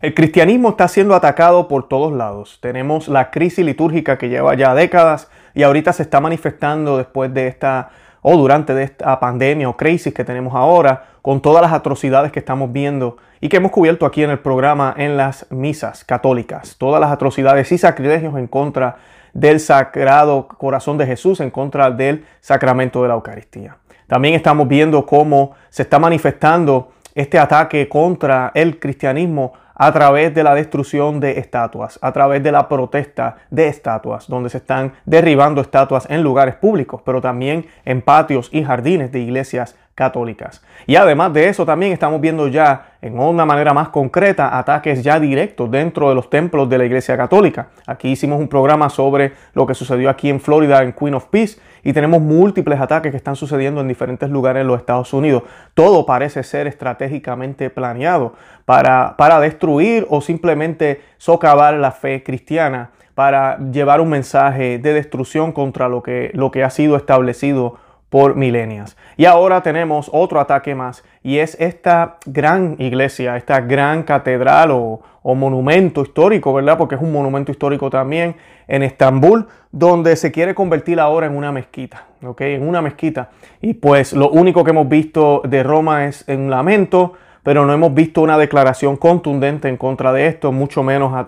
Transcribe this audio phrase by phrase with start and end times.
[0.00, 2.56] El cristianismo está siendo atacado por todos lados.
[2.62, 7.48] Tenemos la crisis litúrgica que lleva ya décadas y ahorita se está manifestando después de
[7.48, 7.90] esta
[8.22, 12.72] o durante esta pandemia o crisis que tenemos ahora, con todas las atrocidades que estamos
[12.72, 16.76] viendo y que hemos cubierto aquí en el programa en las misas católicas.
[16.78, 18.96] Todas las atrocidades y sacrilegios en contra
[19.34, 23.76] del sagrado corazón de Jesús, en contra del sacramento de la Eucaristía.
[24.06, 30.42] También estamos viendo cómo se está manifestando este ataque contra el cristianismo a través de
[30.42, 35.62] la destrucción de estatuas, a través de la protesta de estatuas, donde se están derribando
[35.62, 40.62] estatuas en lugares públicos, pero también en patios y jardines de iglesias católicas.
[40.86, 45.20] Y además de eso, también estamos viendo ya en una manera más concreta ataques ya
[45.20, 47.68] directos dentro de los templos de la Iglesia Católica.
[47.86, 51.60] Aquí hicimos un programa sobre lo que sucedió aquí en Florida en Queen of Peace
[51.84, 55.42] y tenemos múltiples ataques que están sucediendo en diferentes lugares en los Estados Unidos.
[55.74, 58.32] Todo parece ser estratégicamente planeado
[58.64, 65.52] para, para destruir o simplemente socavar la fe cristiana, para llevar un mensaje de destrucción
[65.52, 67.76] contra lo que, lo que ha sido establecido
[68.10, 68.96] por milenias.
[69.16, 75.00] Y ahora tenemos otro ataque más y es esta gran iglesia, esta gran catedral o,
[75.22, 76.76] monumento histórico, ¿verdad?
[76.76, 78.36] Porque es un monumento histórico también
[78.66, 82.40] en Estambul, donde se quiere convertir ahora en una mezquita, ¿ok?
[82.40, 83.28] En una mezquita.
[83.60, 87.94] Y pues lo único que hemos visto de Roma es un lamento, pero no hemos
[87.94, 91.26] visto una declaración contundente en contra de esto, mucho menos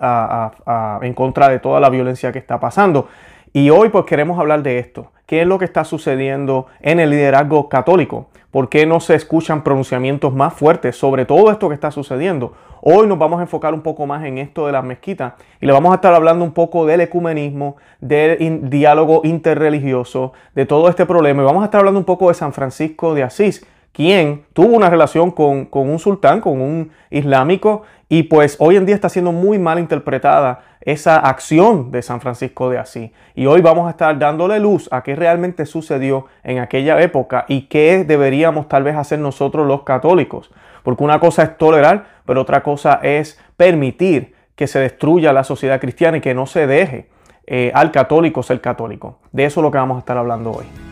[1.02, 3.08] en contra de toda la violencia que está pasando.
[3.54, 5.12] Y hoy pues queremos hablar de esto.
[5.26, 8.28] ¿Qué es lo que está sucediendo en el liderazgo católico?
[8.50, 12.54] ¿Por qué no se escuchan pronunciamientos más fuertes sobre todo esto que está sucediendo?
[12.80, 15.72] Hoy nos vamos a enfocar un poco más en esto de las mezquitas y le
[15.72, 21.42] vamos a estar hablando un poco del ecumenismo, del diálogo interreligioso, de todo este problema
[21.42, 24.90] y vamos a estar hablando un poco de San Francisco de Asís, quien tuvo una
[24.90, 29.32] relación con, con un sultán, con un islámico y pues hoy en día está siendo
[29.32, 33.10] muy mal interpretada esa acción de San Francisco de Asís.
[33.34, 37.62] Y hoy vamos a estar dándole luz a qué realmente sucedió en aquella época y
[37.62, 40.50] qué deberíamos tal vez hacer nosotros los católicos.
[40.82, 45.80] Porque una cosa es tolerar, pero otra cosa es permitir que se destruya la sociedad
[45.80, 47.08] cristiana y que no se deje
[47.46, 49.20] eh, al católico ser católico.
[49.32, 50.91] De eso es lo que vamos a estar hablando hoy.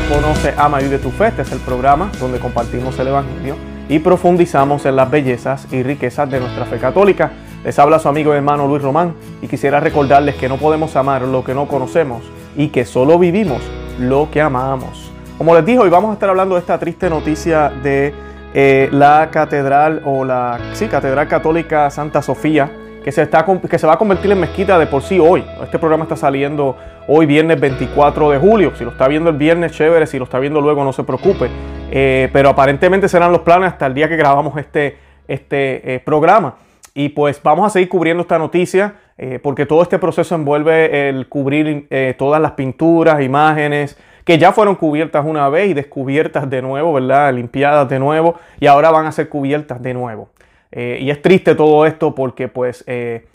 [0.00, 1.26] Conoce, Ama y de tu Fe.
[1.26, 3.56] Este es el programa donde compartimos el Evangelio
[3.90, 7.32] y profundizamos en las bellezas y riquezas de nuestra fe católica.
[7.62, 11.20] Les habla su amigo y hermano Luis Román y quisiera recordarles que no podemos amar
[11.22, 12.22] lo que no conocemos
[12.56, 13.60] y que solo vivimos
[13.98, 15.12] lo que amamos.
[15.36, 18.14] Como les dije, hoy vamos a estar hablando de esta triste noticia de
[18.54, 22.70] eh, la catedral o la sí, catedral católica Santa Sofía
[23.02, 25.44] que se, está, que se va a convertir en mezquita de por sí hoy.
[25.62, 26.76] Este programa está saliendo
[27.08, 28.72] hoy viernes 24 de julio.
[28.76, 30.06] Si lo está viendo el viernes, chévere.
[30.06, 31.48] Si lo está viendo luego, no se preocupe.
[31.90, 36.56] Eh, pero aparentemente serán los planes hasta el día que grabamos este, este eh, programa.
[36.94, 41.26] Y pues vamos a seguir cubriendo esta noticia eh, porque todo este proceso envuelve el
[41.26, 41.88] cubrir
[42.18, 47.32] todas las pinturas, imágenes que ya fueron cubiertas una vez y descubiertas de nuevo, ¿verdad?
[47.34, 50.28] Limpiadas de nuevo y ahora van a ser cubiertas de nuevo.
[50.72, 53.26] Eh, y es triste todo esto porque pues eh,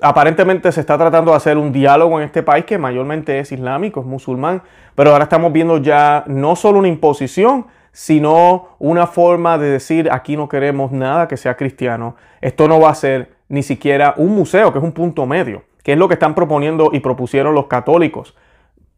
[0.00, 4.00] aparentemente se está tratando de hacer un diálogo en este país que mayormente es islámico,
[4.00, 4.62] es musulmán,
[4.94, 10.36] pero ahora estamos viendo ya no solo una imposición, sino una forma de decir aquí
[10.36, 12.14] no queremos nada que sea cristiano.
[12.40, 15.92] Esto no va a ser ni siquiera un museo, que es un punto medio, que
[15.92, 18.36] es lo que están proponiendo y propusieron los católicos.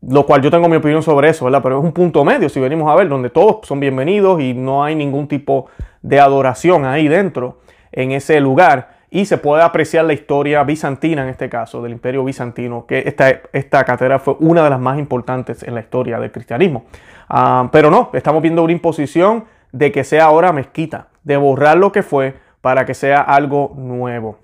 [0.09, 1.63] Lo cual yo tengo mi opinión sobre eso, ¿verdad?
[1.63, 4.83] Pero es un punto medio, si venimos a ver, donde todos son bienvenidos y no
[4.83, 5.67] hay ningún tipo
[6.03, 7.61] de adoración ahí dentro
[7.93, 12.25] en ese lugar y se puede apreciar la historia bizantina en este caso, del imperio
[12.25, 16.33] bizantino, que esta, esta catedral fue una de las más importantes en la historia del
[16.33, 16.87] cristianismo.
[17.29, 21.93] Ah, pero no, estamos viendo una imposición de que sea ahora mezquita, de borrar lo
[21.93, 24.39] que fue para que sea algo nuevo.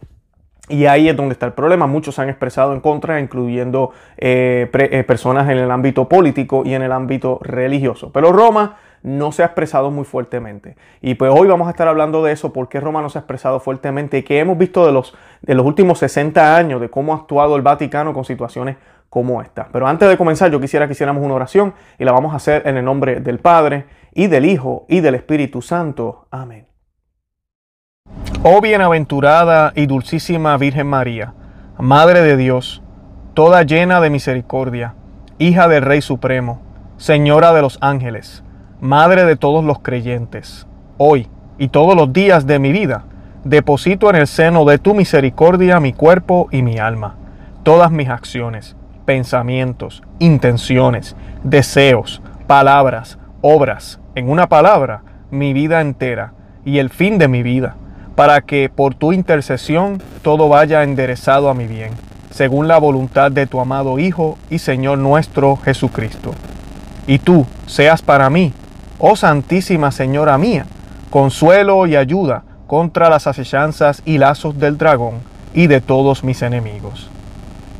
[0.68, 1.86] Y ahí es donde está el problema.
[1.86, 6.82] Muchos han expresado en contra, incluyendo eh, eh, personas en el ámbito político y en
[6.82, 8.12] el ámbito religioso.
[8.12, 10.76] Pero Roma no se ha expresado muy fuertemente.
[11.00, 13.20] Y pues hoy vamos a estar hablando de eso, por qué Roma no se ha
[13.20, 17.12] expresado fuertemente y qué hemos visto de los, de los últimos 60 años, de cómo
[17.12, 18.76] ha actuado el Vaticano con situaciones
[19.08, 19.68] como esta.
[19.72, 22.66] Pero antes de comenzar, yo quisiera que hiciéramos una oración y la vamos a hacer
[22.66, 26.26] en el nombre del Padre y del Hijo y del Espíritu Santo.
[26.30, 26.67] Amén.
[28.44, 31.34] Oh bienaventurada y dulcísima Virgen María,
[31.76, 32.82] Madre de Dios,
[33.34, 34.94] toda llena de misericordia,
[35.38, 36.60] hija del Rey Supremo,
[36.98, 38.44] Señora de los ángeles,
[38.80, 40.68] Madre de todos los creyentes,
[40.98, 41.28] hoy
[41.58, 43.06] y todos los días de mi vida,
[43.42, 47.16] deposito en el seno de tu misericordia mi cuerpo y mi alma,
[47.64, 55.02] todas mis acciones, pensamientos, intenciones, deseos, palabras, obras, en una palabra,
[55.32, 56.34] mi vida entera
[56.64, 57.74] y el fin de mi vida,
[58.18, 61.92] para que por tu intercesión todo vaya enderezado a mi bien,
[62.30, 66.34] según la voluntad de tu amado Hijo y Señor nuestro Jesucristo.
[67.06, 68.52] Y tú seas para mí,
[68.98, 70.66] oh Santísima Señora mía,
[71.10, 75.20] consuelo y ayuda contra las asechanzas y lazos del dragón
[75.54, 77.08] y de todos mis enemigos.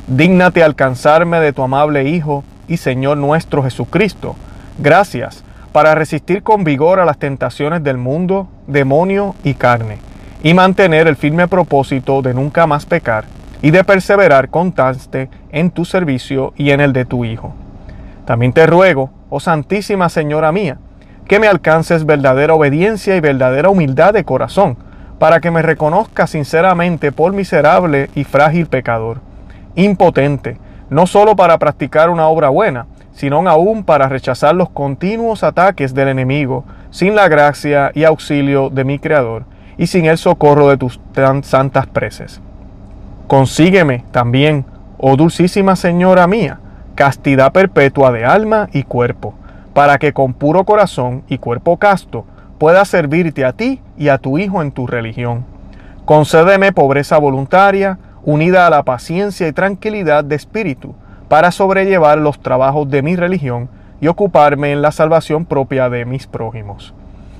[0.07, 4.37] Dígnate alcanzarme de tu amable Hijo y Señor nuestro Jesucristo.
[4.77, 5.43] Gracias
[5.73, 9.97] para resistir con vigor a las tentaciones del mundo, demonio y carne,
[10.43, 13.25] y mantener el firme propósito de nunca más pecar
[13.61, 17.53] y de perseverar constante en tu servicio y en el de tu Hijo.
[18.25, 20.77] También te ruego, oh Santísima Señora mía,
[21.27, 24.77] que me alcances verdadera obediencia y verdadera humildad de corazón,
[25.19, 29.29] para que me reconozca sinceramente por miserable y frágil pecador
[29.75, 30.57] impotente,
[30.89, 36.09] no solo para practicar una obra buena, sino aún para rechazar los continuos ataques del
[36.09, 39.45] enemigo, sin la gracia y auxilio de mi Creador,
[39.79, 42.41] y sin el socorro de tus tan santas preces.
[43.27, 44.65] Consígueme también,
[44.97, 46.59] oh dulcísima Señora mía,
[46.95, 49.33] castidad perpetua de alma y cuerpo,
[49.73, 52.25] para que con puro corazón y cuerpo casto
[52.57, 55.45] pueda servirte a ti y a tu Hijo en tu religión.
[56.03, 60.93] Concédeme pobreza voluntaria, unida a la paciencia y tranquilidad de espíritu,
[61.29, 63.69] para sobrellevar los trabajos de mi religión
[64.01, 66.93] y ocuparme en la salvación propia de mis prójimos.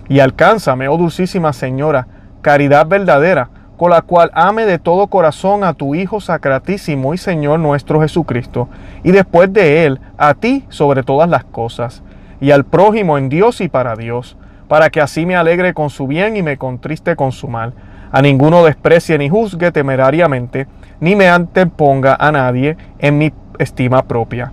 [0.07, 2.07] Y alcánzame, oh dulcísima Señora,
[2.41, 7.59] caridad verdadera, con la cual ame de todo corazón a tu Hijo sacratísimo y Señor
[7.59, 8.67] nuestro Jesucristo,
[9.03, 12.03] y después de Él a ti sobre todas las cosas,
[12.41, 14.37] y al prójimo en Dios y para Dios,
[14.67, 17.73] para que así me alegre con su bien y me contriste con su mal
[18.11, 20.67] a ninguno desprecie ni juzgue temerariamente,
[20.99, 24.51] ni me anteponga a nadie en mi estima propia.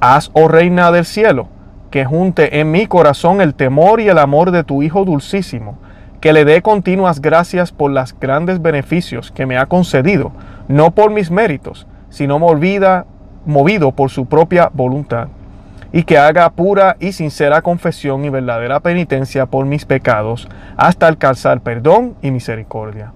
[0.00, 1.48] Haz, oh Reina del cielo,
[1.90, 5.78] que junte en mi corazón el temor y el amor de tu Hijo dulcísimo,
[6.24, 10.32] que le dé continuas gracias por los grandes beneficios que me ha concedido,
[10.68, 13.04] no por mis méritos, sino movida,
[13.44, 15.28] movido por su propia voluntad
[15.92, 20.48] y que haga pura y sincera confesión y verdadera penitencia por mis pecados,
[20.78, 23.12] hasta alcanzar perdón y misericordia.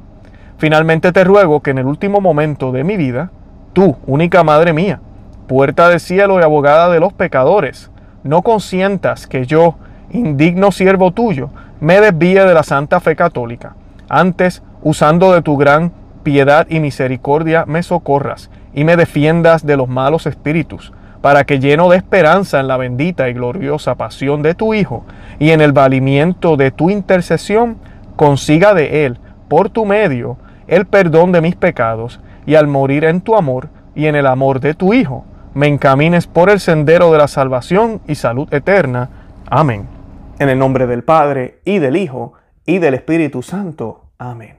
[0.58, 3.30] Finalmente te ruego que en el último momento de mi vida,
[3.72, 5.00] tú, única Madre mía,
[5.46, 7.90] puerta del cielo y abogada de los pecadores,
[8.22, 9.76] no consientas que yo,
[10.10, 11.48] indigno siervo tuyo,
[11.80, 13.74] me desvíe de la santa fe católica.
[14.08, 15.92] Antes, usando de tu gran
[16.22, 21.88] piedad y misericordia, me socorras y me defiendas de los malos espíritus para que lleno
[21.88, 25.04] de esperanza en la bendita y gloriosa pasión de tu Hijo
[25.38, 27.78] y en el valimiento de tu intercesión,
[28.16, 30.36] consiga de Él, por tu medio,
[30.66, 34.60] el perdón de mis pecados, y al morir en tu amor y en el amor
[34.60, 39.08] de tu Hijo, me encamines por el sendero de la salvación y salud eterna.
[39.50, 39.97] Amén.
[40.40, 44.04] En el nombre del Padre, y del Hijo, y del Espíritu Santo.
[44.18, 44.58] Amén.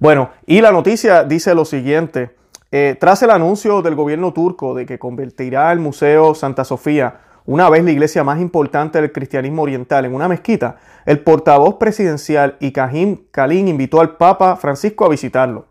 [0.00, 2.34] Bueno, y la noticia dice lo siguiente.
[2.72, 7.70] Eh, tras el anuncio del gobierno turco de que convertirá el Museo Santa Sofía, una
[7.70, 13.18] vez la iglesia más importante del cristianismo oriental, en una mezquita, el portavoz presidencial Ibrahim
[13.30, 15.66] Kalin invitó al Papa Francisco a visitarlo.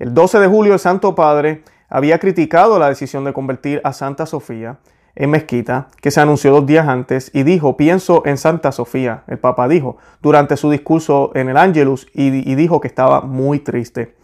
[0.00, 4.26] El 12 de julio el Santo Padre había criticado la decisión de convertir a Santa
[4.26, 4.78] Sofía
[5.16, 9.38] en mezquita, que se anunció dos días antes, y dijo, pienso en Santa Sofía, el
[9.38, 14.14] Papa dijo, durante su discurso en el Angelus, y dijo que estaba muy triste.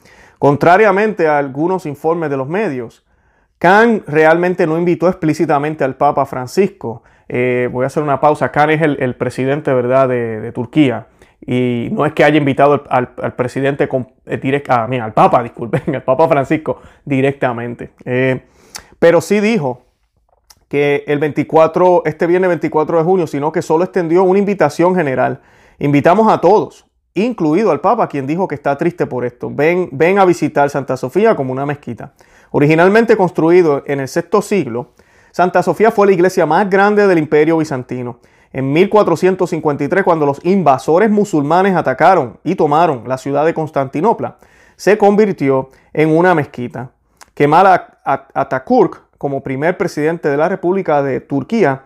[0.41, 3.05] Contrariamente a algunos informes de los medios,
[3.61, 7.03] Khan realmente no invitó explícitamente al Papa Francisco.
[7.29, 8.51] Eh, voy a hacer una pausa.
[8.51, 10.09] Khan es el, presidente ¿verdad?
[10.09, 11.09] De, Turquía.
[11.47, 16.27] Y no es que haya invitado al, presidente eh, ah, al Papa, disculpen, al Papa
[16.27, 17.91] Francisco directamente.
[18.07, 18.41] Eh,
[18.99, 19.83] pero sí dijo
[20.71, 25.41] que el 24, este viernes 24 de junio, sino que solo extendió una invitación general.
[25.81, 29.51] Invitamos a todos, incluido al Papa, quien dijo que está triste por esto.
[29.53, 32.13] Ven, ven a visitar Santa Sofía como una mezquita.
[32.53, 34.93] Originalmente construido en el sexto siglo,
[35.33, 38.21] Santa Sofía fue la iglesia más grande del imperio bizantino.
[38.53, 44.39] En 1453, cuando los invasores musulmanes atacaron y tomaron la ciudad de Constantinopla,
[44.77, 46.93] se convirtió en una mezquita.
[47.35, 51.83] Kemal Atatürk, como primer presidente de la República de Turquía,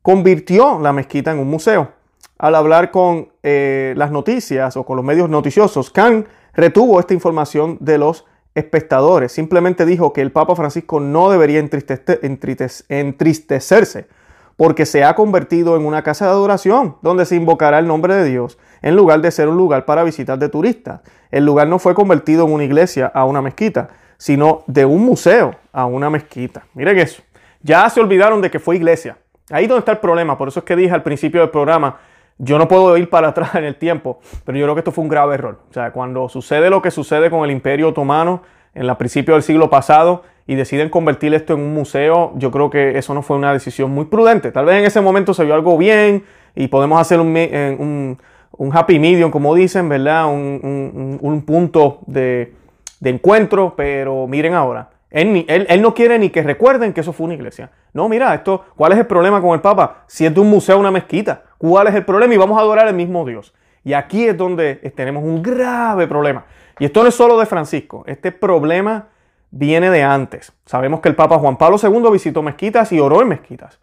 [0.00, 2.00] convirtió la mezquita en un museo
[2.40, 7.76] al hablar con eh, las noticias o con los medios noticiosos, Khan retuvo esta información
[7.80, 9.30] de los espectadores.
[9.30, 14.08] Simplemente dijo que el Papa Francisco no debería entristecerse
[14.56, 18.24] porque se ha convertido en una casa de adoración donde se invocará el nombre de
[18.24, 21.02] Dios en lugar de ser un lugar para visitar de turistas.
[21.30, 25.56] El lugar no fue convertido en una iglesia a una mezquita, sino de un museo
[25.72, 26.64] a una mezquita.
[26.74, 27.22] Miren eso.
[27.62, 29.16] Ya se olvidaron de que fue iglesia.
[29.48, 30.36] Ahí donde está el problema.
[30.36, 31.96] Por eso es que dije al principio del programa,
[32.36, 35.04] yo no puedo ir para atrás en el tiempo, pero yo creo que esto fue
[35.04, 35.60] un grave error.
[35.70, 38.42] O sea, cuando sucede lo que sucede con el Imperio Otomano
[38.74, 42.68] en la principio del siglo pasado y deciden convertir esto en un museo, yo creo
[42.68, 44.52] que eso no fue una decisión muy prudente.
[44.52, 46.24] Tal vez en ese momento se vio algo bien
[46.54, 48.18] y podemos hacer un, un,
[48.52, 50.26] un happy medium, como dicen, ¿verdad?
[50.26, 52.59] Un punto de,
[53.00, 57.34] de encuentro, pero miren ahora, él, no quiere ni que recuerden que eso fue una
[57.34, 57.70] iglesia.
[57.92, 60.04] No, mira, esto, ¿cuál es el problema con el Papa?
[60.06, 62.34] Si es de un museo una mezquita, ¿cuál es el problema?
[62.34, 63.52] Y vamos a adorar al mismo Dios.
[63.82, 66.44] Y aquí es donde tenemos un grave problema.
[66.78, 69.08] Y esto no es solo de Francisco, este problema
[69.50, 70.52] viene de antes.
[70.64, 73.80] Sabemos que el Papa Juan Pablo II visitó mezquitas y oró en mezquitas.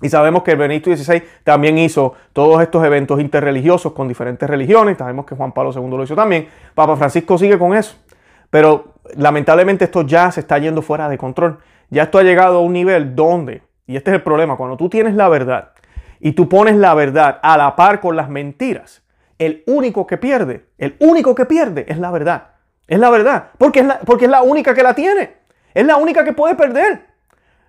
[0.00, 4.98] Y sabemos que el Benedicto XVI también hizo todos estos eventos interreligiosos con diferentes religiones.
[4.98, 6.48] Sabemos que Juan Pablo II lo hizo también.
[6.74, 7.96] Papa Francisco sigue con eso.
[8.52, 11.60] Pero lamentablemente esto ya se está yendo fuera de control.
[11.88, 14.90] Ya esto ha llegado a un nivel donde, y este es el problema, cuando tú
[14.90, 15.70] tienes la verdad
[16.20, 19.02] y tú pones la verdad a la par con las mentiras,
[19.38, 22.48] el único que pierde, el único que pierde es la verdad.
[22.86, 25.36] Es la verdad, porque es porque es la única que la tiene.
[25.72, 27.06] Es la única que puede perder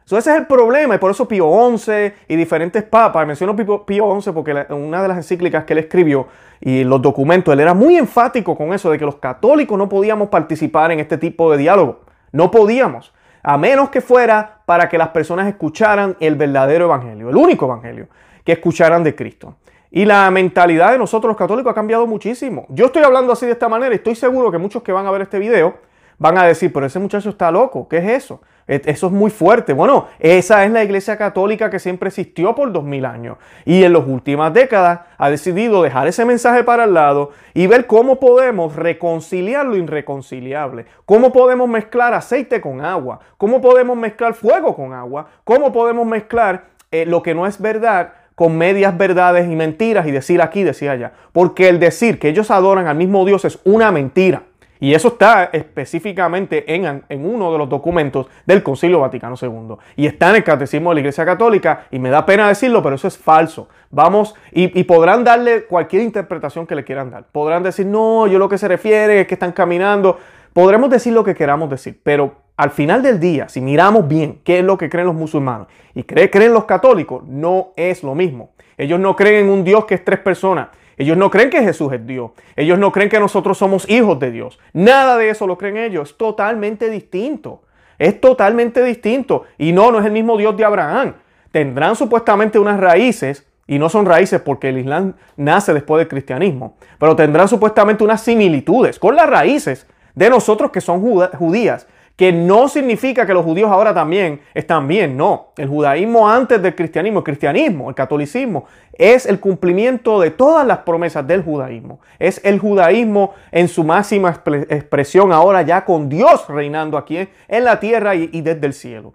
[0.05, 4.31] ese es el problema y por eso Pío XI y diferentes papas, menciono Pío, XI
[4.31, 6.27] porque una de las encíclicas que él escribió
[6.59, 10.29] y los documentos, él era muy enfático con eso de que los católicos no podíamos
[10.29, 12.01] participar en este tipo de diálogo.
[12.31, 17.35] No podíamos, a menos que fuera para que las personas escucharan el verdadero evangelio, el
[17.35, 18.07] único evangelio,
[18.43, 19.55] que escucharan de Cristo.
[19.91, 22.65] Y la mentalidad de nosotros los católicos ha cambiado muchísimo.
[22.69, 25.11] Yo estoy hablando así de esta manera y estoy seguro que muchos que van a
[25.11, 25.75] ver este video
[26.17, 28.41] van a decir, pero ese muchacho está loco, ¿qué es eso?
[28.67, 29.73] E, eso es muy fuerte.
[29.73, 33.93] Bueno, esa es la iglesia católica que siempre existió por dos mil años y en
[33.93, 38.75] las últimas décadas ha decidido dejar ese mensaje para el lado y ver cómo podemos
[38.75, 45.27] reconciliar lo irreconciliable, cómo podemos mezclar aceite con agua, cómo podemos mezclar fuego con agua,
[45.43, 50.11] cómo podemos mezclar eh, lo que no es verdad con medias verdades y mentiras y
[50.11, 51.13] decir aquí, decir allá.
[51.31, 54.43] Porque el decir que ellos adoran al mismo Dios es una mentira.
[54.79, 59.75] Y eso está específicamente en, uno de los documentos del Concilio Vaticano II.
[59.95, 61.85] Y está en el Catecismo de la Iglesia Católica.
[61.91, 63.69] Y me da pena decirlo, pero eso es falso.
[63.91, 67.25] Vamos, y, y, podrán darle cualquier interpretación que le quieran dar.
[67.31, 70.17] Podrán decir, no, yo lo que se refiere es que están caminando.
[70.51, 74.59] Podremos decir lo que queramos decir, pero al final del día, si miramos bien qué
[74.59, 78.51] es lo que creen los musulmanes y creen los católicos, no es lo mismo.
[78.77, 80.67] Ellos no creen en un Dios que es tres personas.
[80.97, 82.31] Ellos no creen que Jesús es Dios.
[82.55, 84.59] Ellos no creen que nosotros somos hijos de Dios.
[84.73, 86.11] Nada de eso lo creen ellos.
[86.11, 87.63] Es totalmente distinto.
[87.97, 89.43] Es totalmente distinto.
[89.57, 91.13] Y no, no es el mismo Dios de Abraham.
[91.51, 96.75] Tendrán supuestamente unas raíces, y no son raíces porque el Islam nace después del cristianismo,
[96.99, 102.69] pero tendrán supuestamente unas similitudes con las raíces de nosotros que son judías que no
[102.69, 105.53] significa que los judíos ahora también están bien, no.
[105.57, 110.79] El judaísmo antes del cristianismo, el cristianismo, el catolicismo, es el cumplimiento de todas las
[110.79, 111.99] promesas del judaísmo.
[112.19, 114.29] Es el judaísmo en su máxima
[114.69, 119.13] expresión ahora ya con Dios reinando aquí en la tierra y, desde el cielo.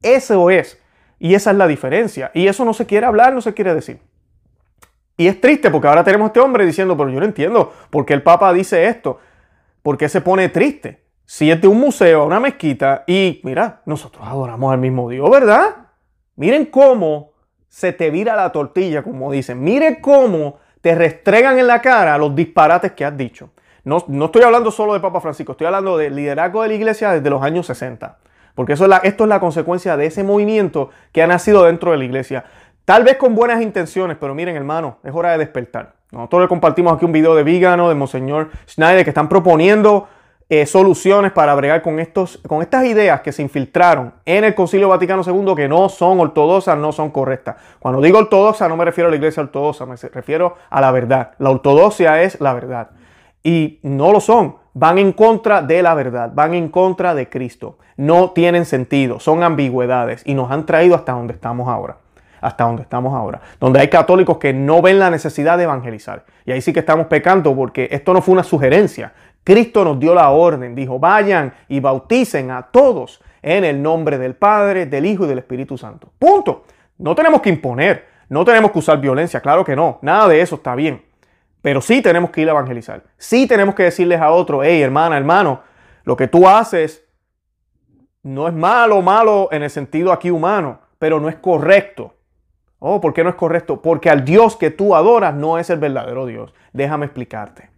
[0.00, 0.80] Eso es.
[1.18, 2.30] Y esa es la diferencia.
[2.32, 3.98] Y eso no se quiere hablar, no se quiere decir.
[5.16, 8.06] Y es triste porque ahora tenemos a este hombre diciendo, pero yo no entiendo por
[8.06, 9.18] qué el Papa dice esto.
[9.82, 11.05] ¿Por qué se pone triste?
[11.26, 15.88] Si es un museo, una mezquita, y mira, nosotros adoramos al mismo Dios, ¿verdad?
[16.36, 17.32] Miren cómo
[17.68, 19.62] se te vira la tortilla, como dicen.
[19.62, 23.50] Miren cómo te restregan en la cara los disparates que has dicho.
[23.84, 27.10] No, no estoy hablando solo de Papa Francisco, estoy hablando del liderazgo de la iglesia
[27.12, 28.18] desde los años 60.
[28.54, 31.98] Porque eso es esto es la consecuencia de ese movimiento que ha nacido dentro de
[31.98, 32.44] la iglesia.
[32.84, 35.96] Tal vez con buenas intenciones, pero miren hermano, es hora de despertar.
[36.12, 40.08] Nosotros le compartimos aquí un video de Vígano, de Monseñor Schneider, que están proponiendo
[40.48, 44.88] eh, soluciones para bregar con, estos, con estas ideas que se infiltraron en el Concilio
[44.88, 47.56] Vaticano II que no son ortodoxas, no son correctas.
[47.80, 51.32] Cuando digo ortodoxa no me refiero a la iglesia ortodoxa, me refiero a la verdad.
[51.38, 52.90] La ortodoxia es la verdad.
[53.42, 54.56] Y no lo son.
[54.72, 57.78] Van en contra de la verdad, van en contra de Cristo.
[57.96, 61.96] No tienen sentido, son ambigüedades y nos han traído hasta donde estamos ahora
[62.38, 66.24] hasta donde estamos ahora, donde hay católicos que no ven la necesidad de evangelizar.
[66.44, 69.14] Y ahí sí que estamos pecando porque esto no fue una sugerencia,
[69.46, 74.34] Cristo nos dio la orden, dijo, vayan y bauticen a todos en el nombre del
[74.34, 76.10] Padre, del Hijo y del Espíritu Santo.
[76.18, 76.64] Punto.
[76.98, 80.56] No tenemos que imponer, no tenemos que usar violencia, claro que no, nada de eso
[80.56, 81.04] está bien.
[81.62, 83.04] Pero sí tenemos que ir a evangelizar.
[83.18, 85.60] Sí tenemos que decirles a otro, hey hermana, hermano,
[86.02, 87.06] lo que tú haces
[88.24, 92.14] no es malo, malo en el sentido aquí humano, pero no es correcto.
[92.80, 93.80] Oh, ¿por qué no es correcto?
[93.80, 96.52] Porque al Dios que tú adoras no es el verdadero Dios.
[96.72, 97.75] Déjame explicarte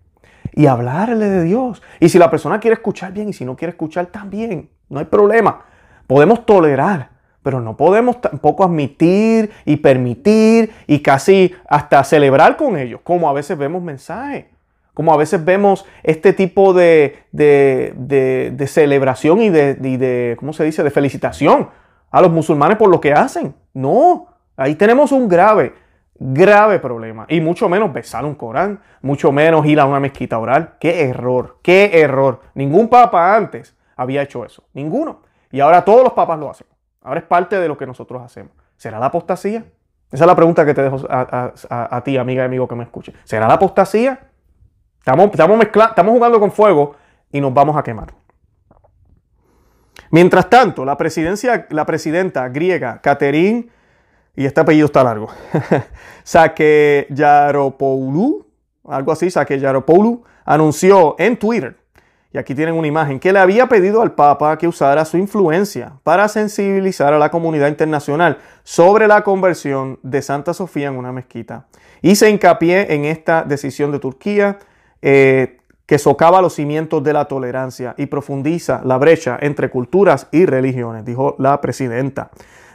[0.53, 1.83] y hablarle de Dios.
[2.01, 5.07] Y si la persona quiere escuchar bien y si no quiere escuchar también, no hay
[5.07, 5.63] problema.
[6.07, 7.11] Podemos tolerar,
[7.43, 13.33] pero no podemos tampoco admitir y permitir y casi hasta celebrar con ellos, como a
[13.33, 14.47] veces vemos mensajes,
[14.95, 20.83] como a veces vemos este tipo de, de, celebración y de, de, ¿cómo se dice?,
[20.83, 21.69] de felicitación
[22.11, 23.55] a los musulmanes por lo que hacen.
[23.75, 25.73] No, ahí tenemos un grave,
[26.19, 27.27] grave problema.
[27.29, 30.75] Y mucho menos besar un Corán, mucho menos ir a una mezquita oral.
[30.81, 32.41] Qué error, qué error.
[32.55, 35.23] Ningún papa antes había hecho eso, ninguno.
[35.51, 36.67] Y ahora todos los papas lo hacen.
[37.03, 38.53] Ahora es parte de lo que nosotros hacemos.
[38.77, 39.65] ¿Será la apostasía?
[40.11, 43.13] Esa es la pregunta que te dejo a, ti, amiga y amigo que me escuche.
[43.25, 44.19] ¿Será la apostasía?
[44.99, 46.97] Estamos, estamos, estamos jugando con fuego
[47.31, 48.13] y nos vamos a quemar.
[50.11, 53.71] Mientras tanto, la, presidencia, la presidenta griega Caterín,
[54.39, 55.29] y este apellido está largo,
[56.23, 58.47] Sake Yaropoulou,
[58.87, 61.77] algo así, Sake Yaropoulou, anunció en Twitter
[62.33, 65.95] y aquí tienen una imagen, que le había pedido al Papa que usara su influencia
[66.05, 71.67] para sensibilizar a la comunidad internacional sobre la conversión de Santa Sofía en una mezquita.
[72.01, 74.61] Y se hincapié en esta decisión de Turquía
[75.03, 80.45] eh, que socava los cimientos de la tolerancia y profundiza la brecha entre culturas y
[80.45, 82.29] religiones, dijo la presidenta.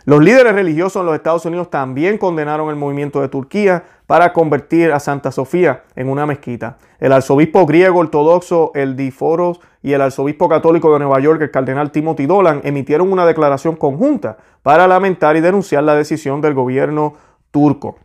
[0.05, 4.91] Los líderes religiosos en los Estados Unidos también condenaron el movimiento de Turquía para convertir
[4.91, 6.77] a Santa Sofía en una mezquita.
[6.99, 11.91] El arzobispo griego ortodoxo, el Diforos, y el arzobispo católico de Nueva York, el cardenal
[11.91, 17.13] Timothy Dolan, emitieron una declaración conjunta para lamentar y denunciar la decisión del gobierno
[17.51, 17.97] turco.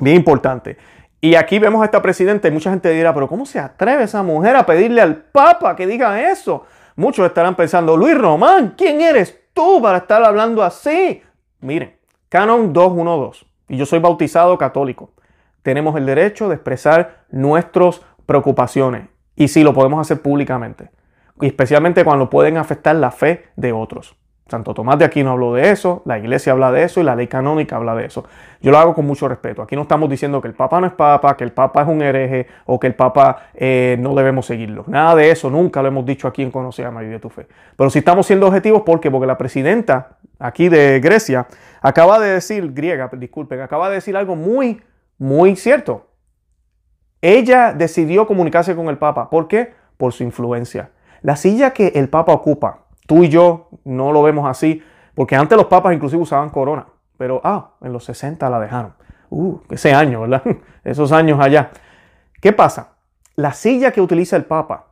[0.00, 0.76] Bien importante.
[1.20, 4.22] Y aquí vemos a esta presidenta y mucha gente dirá, pero ¿cómo se atreve esa
[4.22, 6.64] mujer a pedirle al Papa que diga eso?
[6.94, 11.22] Muchos estarán pensando, Luis Román, ¿quién eres tú para estar hablando así?
[11.60, 11.96] Miren,
[12.28, 15.10] Canon 212, y yo soy bautizado católico.
[15.62, 20.90] Tenemos el derecho de expresar nuestras preocupaciones y sí lo podemos hacer públicamente,
[21.40, 24.14] especialmente cuando pueden afectar la fe de otros.
[24.48, 27.26] Santo Tomás de Aquino habló de eso, la iglesia habla de eso y la ley
[27.26, 28.24] canónica habla de eso.
[28.62, 29.60] Yo lo hago con mucho respeto.
[29.60, 32.00] Aquí no estamos diciendo que el Papa no es Papa, que el Papa es un
[32.00, 34.84] hereje o que el Papa eh, no debemos seguirlo.
[34.86, 37.46] Nada de eso, nunca lo hemos dicho aquí en Conoce a María de tu Fe.
[37.76, 39.10] Pero si estamos siendo objetivos, ¿por qué?
[39.10, 41.46] Porque la presidenta aquí de Grecia
[41.82, 44.80] acaba de decir, griega, disculpen, acaba de decir algo muy,
[45.18, 46.06] muy cierto.
[47.20, 49.28] Ella decidió comunicarse con el Papa.
[49.28, 49.74] ¿Por qué?
[49.98, 50.90] Por su influencia.
[51.20, 54.82] La silla que el Papa ocupa Tú y yo no lo vemos así,
[55.14, 58.92] porque antes los papas inclusive usaban corona, pero ah, en los 60 la dejaron.
[59.30, 60.42] Uh, ese año, ¿verdad?
[60.84, 61.70] Esos años allá.
[62.42, 62.96] ¿Qué pasa?
[63.34, 64.88] La silla que utiliza el papa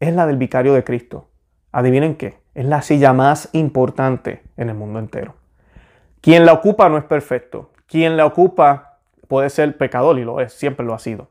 [0.00, 1.28] es la del vicario de Cristo.
[1.70, 5.36] Adivinen qué, es la silla más importante en el mundo entero.
[6.20, 7.70] Quien la ocupa no es perfecto.
[7.86, 11.28] Quien la ocupa puede ser pecador y lo es, siempre lo ha sido.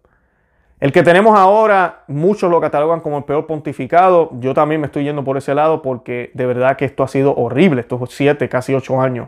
[0.80, 4.30] El que tenemos ahora, muchos lo catalogan como el peor pontificado.
[4.40, 7.36] Yo también me estoy yendo por ese lado porque de verdad que esto ha sido
[7.36, 9.28] horrible, estos siete, casi ocho años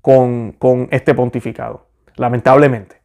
[0.00, 1.84] con, con este pontificado,
[2.16, 3.02] lamentablemente.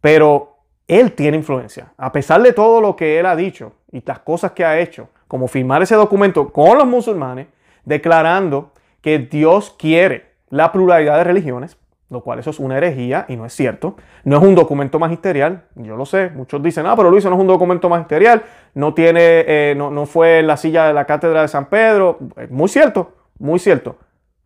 [0.00, 1.92] Pero él tiene influencia.
[1.96, 5.08] A pesar de todo lo que él ha dicho y las cosas que ha hecho,
[5.26, 7.48] como firmar ese documento con los musulmanes,
[7.84, 11.76] declarando que Dios quiere la pluralidad de religiones,
[12.08, 13.96] lo cual eso es una herejía y no es cierto.
[14.24, 16.30] No es un documento magisterial, yo lo sé.
[16.30, 18.42] Muchos dicen, ah, pero Luis, no es un documento magisterial,
[18.74, 22.18] no, tiene, eh, no, no, fue en la silla de la cátedra de San Pedro.
[22.50, 23.96] Muy cierto, muy cierto.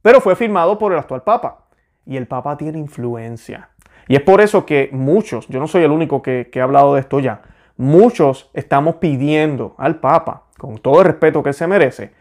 [0.02, 1.66] Pero fue firmado por el actual Papa.
[2.06, 3.68] Y el Papa tiene influencia.
[4.08, 6.94] Y es por eso que muchos, yo no soy el único que, que ha hablado
[6.94, 7.42] de esto ya,
[7.76, 12.12] muchos estamos pidiendo al Papa, con todo el respeto que él se merece,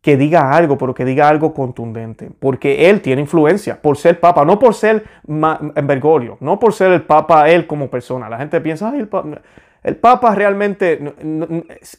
[0.00, 4.44] que diga algo, pero que diga algo contundente, porque él tiene influencia por ser papa,
[4.44, 8.28] no por ser Bergoglio, no por ser el papa él como persona.
[8.28, 9.40] La gente piensa, el, papa,
[9.82, 11.00] el papa realmente,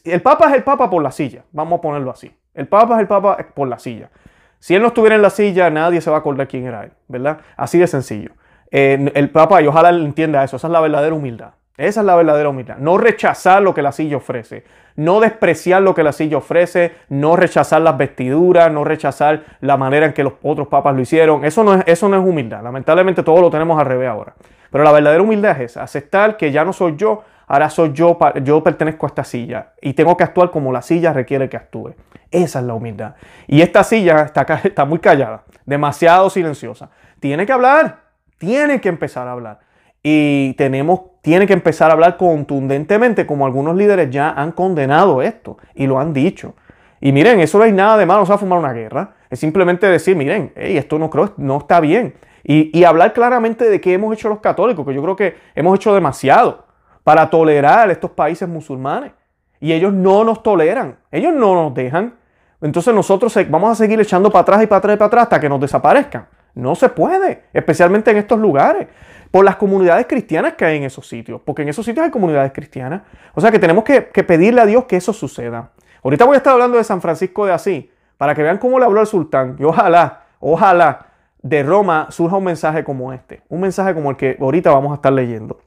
[0.04, 2.34] el papa es el papa por la silla, vamos a ponerlo así.
[2.54, 4.10] El papa es el papa por la silla.
[4.58, 6.92] Si él no estuviera en la silla, nadie se va a acordar quién era él,
[7.08, 7.38] ¿verdad?
[7.56, 8.32] Así de sencillo.
[8.70, 11.52] Eh, el papa, y ojalá él entienda eso, esa es la verdadera humildad.
[11.76, 12.76] Esa es la verdadera humildad.
[12.76, 14.64] No rechazar lo que la silla ofrece.
[15.00, 16.92] No despreciar lo que la silla ofrece.
[17.08, 18.70] No rechazar las vestiduras.
[18.70, 21.42] No rechazar la manera en que los otros papas lo hicieron.
[21.42, 22.62] Eso no es, eso no es humildad.
[22.62, 24.34] Lamentablemente todo lo tenemos al revés ahora.
[24.70, 25.84] Pero la verdadera humildad es esa.
[25.84, 27.24] Aceptar que ya no soy yo.
[27.46, 28.18] Ahora soy yo.
[28.42, 29.72] Yo pertenezco a esta silla.
[29.80, 31.94] Y tengo que actuar como la silla requiere que actúe.
[32.30, 33.14] Esa es la humildad.
[33.46, 35.44] Y esta silla está, está muy callada.
[35.64, 36.90] Demasiado silenciosa.
[37.20, 38.00] Tiene que hablar.
[38.36, 39.60] Tiene que empezar a hablar.
[40.02, 45.58] Y tenemos, tiene que empezar a hablar contundentemente, como algunos líderes ya han condenado esto
[45.74, 46.54] y lo han dicho.
[47.00, 49.14] Y miren, eso no hay nada de malo, no se va a fumar una guerra.
[49.30, 52.14] Es simplemente decir, miren, esto no creo, no está bien.
[52.42, 55.76] Y, y hablar claramente de qué hemos hecho los católicos, que yo creo que hemos
[55.76, 56.66] hecho demasiado
[57.04, 59.12] para tolerar estos países musulmanes.
[59.60, 62.14] Y ellos no nos toleran, ellos no nos dejan.
[62.62, 65.40] entonces nosotros vamos a seguir echando para atrás y para atrás y para atrás hasta
[65.40, 66.26] que nos desaparezcan.
[66.54, 68.88] No se puede, especialmente en estos lugares,
[69.30, 72.52] por las comunidades cristianas que hay en esos sitios, porque en esos sitios hay comunidades
[72.52, 73.02] cristianas.
[73.34, 75.70] O sea que tenemos que, pedirle a Dios que eso suceda.
[76.02, 78.84] Ahorita voy a estar hablando de San Francisco de Asís, para que vean cómo le
[78.84, 79.56] habló el sultán.
[79.58, 81.06] Y ojalá, ojalá
[81.42, 84.96] de Roma surja un mensaje como este, un mensaje como el que ahorita vamos a
[84.96, 85.60] estar leyendo.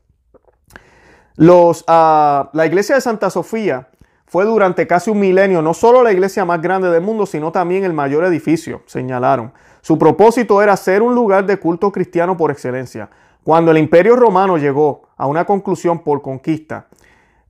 [1.88, 3.88] Ah, la iglesia de Santa Sofía
[4.26, 7.84] fue durante casi un milenio no solo la iglesia más grande del mundo, sino también
[7.84, 9.54] el mayor edificio, señalaron.
[9.82, 13.10] Su propósito era ser un lugar de culto cristiano por excelencia.
[13.44, 16.88] Cuando el imperio romano llegó a una conclusión por conquista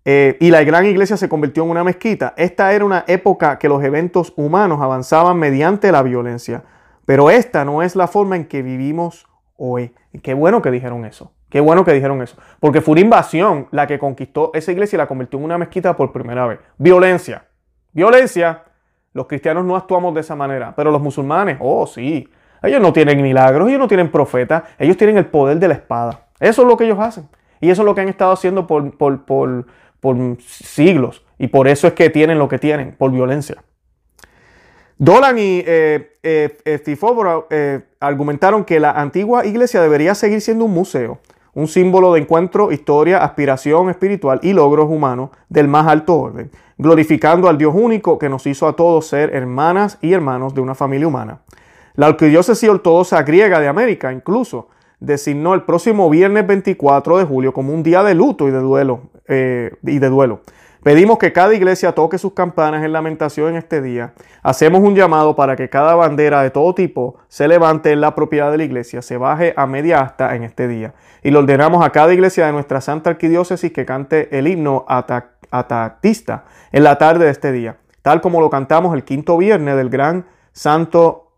[0.05, 3.69] eh, y la gran iglesia se convirtió en una mezquita, esta era una época que
[3.69, 6.63] los eventos humanos avanzaban mediante la violencia.
[7.05, 9.27] Pero esta no es la forma en que vivimos
[9.57, 9.93] hoy.
[10.13, 11.31] Y qué bueno que dijeron eso.
[11.49, 12.37] Qué bueno que dijeron eso.
[12.59, 15.95] Porque fue una invasión la que conquistó esa iglesia y la convirtió en una mezquita
[15.95, 16.59] por primera vez.
[16.77, 17.45] Violencia.
[17.91, 18.63] Violencia.
[19.13, 20.73] Los cristianos no actuamos de esa manera.
[20.75, 22.27] Pero los musulmanes, oh sí.
[22.63, 26.27] Ellos no tienen milagros, ellos no tienen profetas, ellos tienen el poder de la espada.
[26.39, 27.27] Eso es lo que ellos hacen.
[27.59, 29.65] Y eso es lo que han estado haciendo por, por,
[30.39, 31.23] siglos.
[31.37, 33.63] Y por eso es que tienen lo que tienen, por violencia.
[34.97, 41.19] Dolan y eh, eh, eh, argumentaron que la antigua iglesia debería seguir siendo un museo,
[41.53, 47.49] un símbolo de encuentro, historia, aspiración espiritual y logros humanos del más alto orden, glorificando
[47.49, 51.07] al Dios único que nos hizo a todos ser hermanas y hermanos de una familia
[51.07, 51.41] humana.
[51.95, 57.73] La arquidiócesis ortodoxa griega de América incluso designó el próximo viernes 24 de julio como
[57.73, 59.01] un día de luto y de duelo.
[59.27, 60.41] Eh, y de duelo.
[60.83, 64.13] Pedimos que cada iglesia toque sus campanas en lamentación en este día.
[64.41, 68.51] Hacemos un llamado para que cada bandera de todo tipo se levante en la propiedad
[68.51, 70.93] de la iglesia, se baje a media asta en este día.
[71.23, 76.43] Y le ordenamos a cada iglesia de nuestra Santa Arquidiócesis que cante el himno atatista
[76.73, 80.25] en la tarde de este día, tal como lo cantamos el quinto viernes del gran
[80.51, 81.31] santo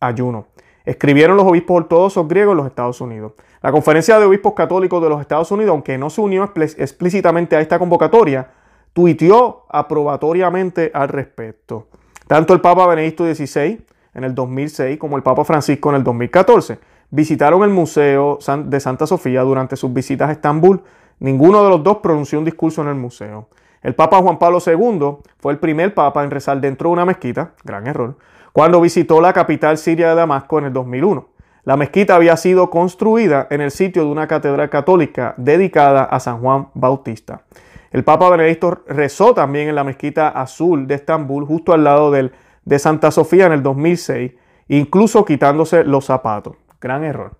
[0.00, 0.46] ayuno.
[0.84, 3.32] Escribieron los obispos ortodoxos griegos en los Estados Unidos.
[3.60, 7.60] La Conferencia de Obispos Católicos de los Estados Unidos, aunque no se unió explícitamente a
[7.60, 8.50] esta convocatoria,
[8.92, 11.88] tuiteó aprobatoriamente al respecto.
[12.26, 13.84] Tanto el Papa Benedicto XVI
[14.14, 16.78] en el 2006 como el Papa Francisco en el 2014
[17.10, 20.82] visitaron el Museo de Santa Sofía durante sus visitas a Estambul.
[21.20, 23.48] Ninguno de los dos pronunció un discurso en el museo.
[23.82, 27.52] El Papa Juan Pablo II fue el primer Papa en rezar dentro de una mezquita,
[27.64, 28.16] gran error,
[28.52, 31.28] cuando visitó la capital siria de Damasco en el 2001.
[31.64, 36.40] La mezquita había sido construida en el sitio de una catedral católica dedicada a San
[36.40, 37.42] Juan Bautista.
[37.90, 42.32] El Papa Benedicto rezó también en la mezquita azul de Estambul, justo al lado del,
[42.64, 44.32] de Santa Sofía en el 2006,
[44.68, 46.56] incluso quitándose los zapatos.
[46.80, 47.32] Gran error.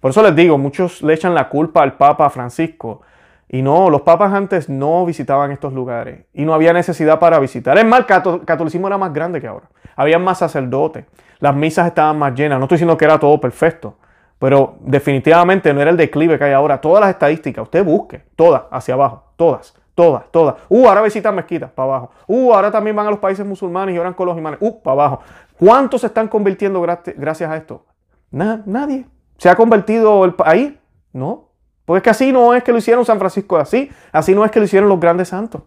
[0.00, 3.02] Por eso les digo, muchos le echan la culpa al Papa Francisco.
[3.48, 7.78] Y no, los papas antes no visitaban estos lugares y no había necesidad para visitar.
[7.78, 11.06] Es más, el catolicismo era más grande que ahora había más sacerdotes,
[11.40, 12.58] las misas estaban más llenas.
[12.58, 13.96] No estoy diciendo que era todo perfecto,
[14.38, 16.80] pero definitivamente no era el declive que hay ahora.
[16.80, 20.56] Todas las estadísticas, usted busque, todas hacia abajo, todas, todas, todas.
[20.68, 22.10] Uh, ahora visitan mezquitas, para abajo.
[22.26, 24.58] Uh, ahora también van a los países musulmanes y oran con los imanes.
[24.62, 25.20] Uh, para abajo.
[25.58, 27.86] ¿Cuántos se están convirtiendo gracias a esto?
[28.30, 29.06] nadie.
[29.38, 30.78] ¿Se ha convertido el ahí?
[31.12, 31.45] No.
[31.86, 34.44] Porque es que así no es que lo hicieron San Francisco de así, así no
[34.44, 35.62] es que lo hicieron los grandes santos.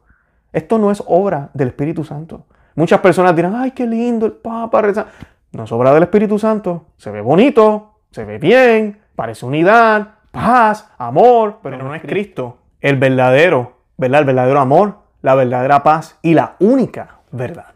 [0.51, 2.45] Esto no es obra del Espíritu Santo.
[2.75, 5.07] Muchas personas dirán, ay, qué lindo el Papa reza.
[5.53, 6.85] No es obra del Espíritu Santo.
[6.97, 12.57] Se ve bonito, se ve bien, parece unidad, paz, amor, pero, no, es Cristo.
[12.81, 14.21] El verdadero, ¿verdad?
[14.21, 17.73] El verdadero amor, la verdadera paz y la única verdad.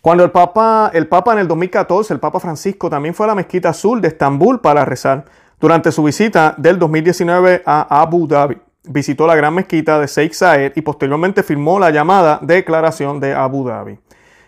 [0.00, 3.34] Cuando el Papa, el Papa en el 2014, el Papa Francisco también fue a la
[3.34, 5.24] mezquita azul de Estambul para rezar
[5.60, 10.72] durante su visita del 2019 a Abu Dhabi visitó la gran mezquita de Sheikh Zayed
[10.74, 13.98] y posteriormente firmó la llamada Declaración de Abu Dhabi.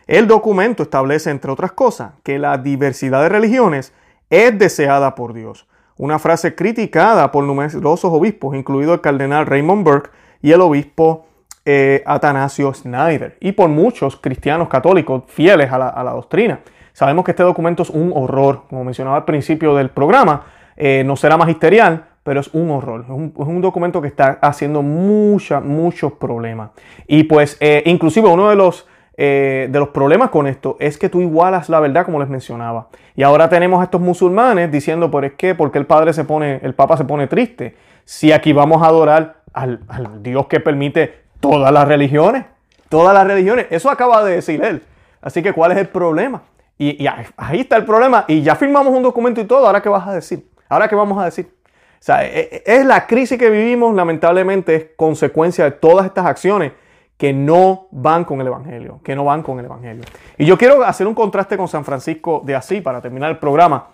[0.07, 3.93] El documento establece, entre otras cosas, que la diversidad de religiones
[4.29, 5.69] es deseada por Dios.
[5.97, 10.11] Una frase criticada por numerosos obispos, incluido el cardenal Raymond Burke
[10.43, 11.27] y el obispo
[11.65, 16.61] eh, Atanasio Snyder, y por muchos cristianos católicos fieles a la, a la, doctrina.
[16.93, 20.45] Sabemos que este documento es un horror, como mencionaba al principio del programa,
[20.77, 23.05] eh, no será magisterial, pero es un horror.
[23.09, 26.71] Es un, documento que está haciendo mucha, muchos problemas.
[27.07, 31.09] Y pues, eh, inclusive uno de los, eh, de los problemas con esto es que
[31.09, 32.89] tú igualas la verdad, como les mencionaba.
[33.17, 35.55] Y ahora tenemos a estos musulmanes diciendo, ¿por qué?
[35.55, 37.77] Porque el padre se pone, el papa se pone triste.
[38.05, 39.81] Si aquí vamos a adorar al,
[40.23, 42.45] Dios que permite todas las religiones,
[42.89, 43.67] todas las religiones.
[43.71, 44.83] Eso acaba de decir él.
[45.23, 46.43] Así que, ¿cuál es el problema?
[46.79, 48.25] Y, y ahí está el problema.
[48.27, 49.67] Y ya firmamos un documento y todo.
[49.67, 50.50] ¿Ahora qué vas a decir?
[50.71, 51.53] ¿Ahora qué vamos a decir?
[51.65, 56.25] O sea, e, e, es la crisis que vivimos, lamentablemente, es consecuencia de todas estas
[56.25, 56.73] acciones
[57.19, 60.03] que no van con el Evangelio, que no van con el Evangelio.
[60.39, 63.89] Y yo quiero hacer un contraste con San Francisco de Asís para terminar el programa.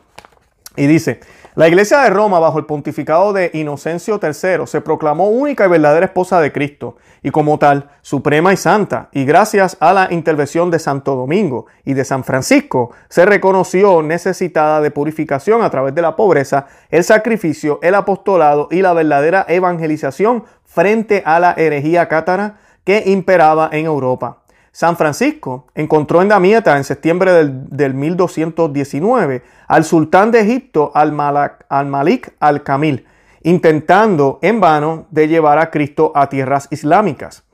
[0.77, 1.19] Y dice,
[1.57, 6.05] la iglesia de Roma, bajo el pontificado de Inocencio III, se proclamó única y verdadera
[6.05, 10.79] esposa de Cristo, y como tal, suprema y santa, y gracias a la intervención de
[10.79, 16.15] Santo Domingo y de San Francisco, se reconoció necesitada de purificación a través de la
[16.15, 23.05] pobreza, el sacrificio, el apostolado y la verdadera evangelización frente a la herejía cátara que
[23.07, 24.43] imperaba en Europa.
[24.77, 33.07] San Francisco encontró en Damieta en septiembre del, 1219 al sultán de Egipto, al-Malik al-Kamil,
[33.43, 37.45] intentando en vano de llevar a Cristo a tierras islámicas.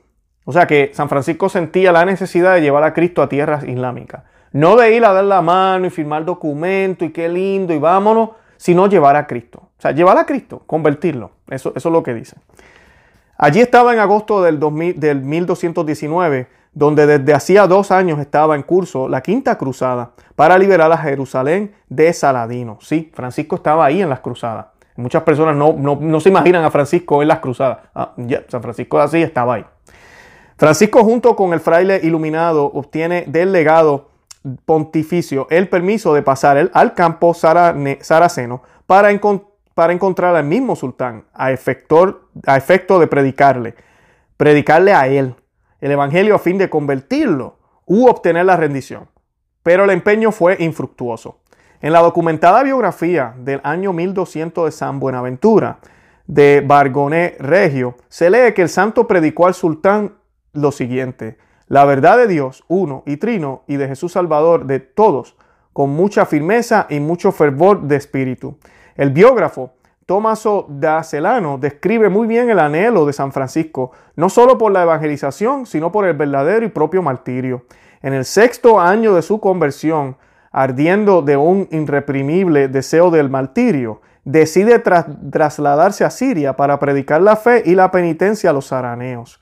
[0.43, 4.23] O sea que San Francisco sentía la necesidad de llevar a Cristo a tierras islámicas.
[4.51, 8.31] No de ir a dar la mano y firmar documento y qué lindo y vámonos,
[8.57, 9.69] sino llevar a Cristo.
[9.77, 11.31] O sea, llevar a Cristo, convertirlo.
[11.49, 12.35] Eso, eso es lo que dice.
[13.37, 18.63] Allí estaba en agosto del, 2000, del 1219 donde desde hacía dos años estaba en
[18.63, 22.77] curso la quinta cruzada para liberar a Jerusalén de Saladino.
[22.81, 24.67] Sí, Francisco estaba ahí en las cruzadas.
[24.95, 27.79] Muchas personas no, se imaginan a Francisco en las cruzadas.
[27.95, 28.13] Ah,
[28.47, 29.65] San Francisco así estaba ahí.
[30.57, 34.09] Francisco junto con el fraile iluminado obtiene del legado
[34.65, 39.09] pontificio el permiso de pasar al campo saraceno para,
[39.73, 43.75] para encontrar al mismo sultán a, a efecto de predicarle,
[44.37, 45.35] predicarle a él
[45.83, 49.09] el Evangelio a fin de convertirlo u obtener la rendición.
[49.63, 51.41] Pero el empeño fue infructuoso.
[51.81, 55.79] En la documentada biografía del año 1200 de San Buenaventura
[56.25, 60.13] de Bargoné Regio, se lee que el santo predicó al sultán
[60.53, 65.35] lo siguiente, la verdad de Dios, uno y trino, y de Jesús Salvador de todos,
[65.73, 68.57] con mucha firmeza y mucho fervor de espíritu.
[68.95, 69.73] El biógrafo
[70.05, 74.83] Tomaso da Celano describe muy bien el anhelo de San Francisco, no solo por la
[74.83, 77.65] evangelización, sino por el verdadero y propio martirio.
[78.01, 80.17] En el sexto año de su conversión,
[80.51, 87.63] ardiendo de un irreprimible deseo del martirio, decide trasladarse a Siria para predicar la fe
[87.65, 89.39] y la penitencia a los saraneos,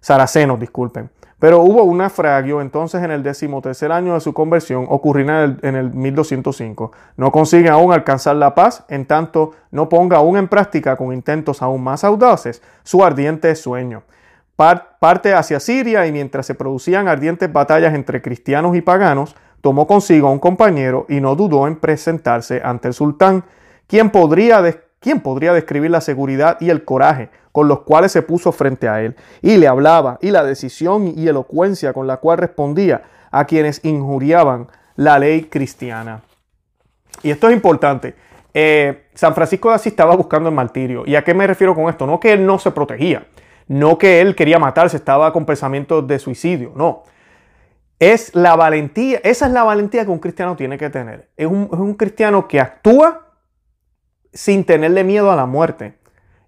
[0.00, 1.10] saracenos, disculpen.
[1.38, 5.92] Pero hubo un naufragio entonces en el decimotercer año de su conversión, ocurrirá en el,
[5.92, 6.90] 1205.
[7.16, 11.62] No consigue aún alcanzar la paz, en tanto no ponga aún en práctica con intentos
[11.62, 14.02] aún más audaces su ardiente sueño.
[14.56, 20.26] Parte hacia Siria y mientras se producían ardientes batallas entre cristianos y paganos, tomó consigo
[20.26, 23.44] a un compañero y no dudó en presentarse ante el sultán,
[23.86, 29.02] quien podría describir la seguridad y el coraje con los cuales se puso frente a
[29.02, 33.84] él, y le hablaba, y la decisión y elocuencia con la cual respondía a quienes
[33.84, 36.22] injuriaban la ley cristiana.
[37.20, 38.14] Y esto es importante.
[38.54, 41.02] Eh, San Francisco de Asís estaba buscando el martirio.
[41.04, 42.06] ¿Y a qué me refiero con esto?
[42.06, 43.26] No que él no se protegía,
[43.66, 47.02] no que él quería matarse, estaba con pensamientos de suicidio, no.
[47.98, 51.28] Es la valentía, esa es la valentía que un cristiano tiene que tener.
[51.36, 53.32] Es un, es un cristiano que actúa
[54.32, 55.97] sin tenerle miedo a la muerte